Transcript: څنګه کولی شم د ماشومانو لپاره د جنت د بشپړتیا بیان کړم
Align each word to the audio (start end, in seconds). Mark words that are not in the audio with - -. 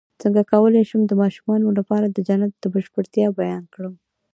څنګه 0.21 0.41
کولی 0.51 0.81
شم 0.89 1.01
د 1.07 1.13
ماشومانو 1.21 1.67
لپاره 1.77 2.05
د 2.09 2.17
جنت 2.27 2.51
د 2.59 2.65
بشپړتیا 2.73 3.27
بیان 3.39 3.63
کړم 3.73 3.93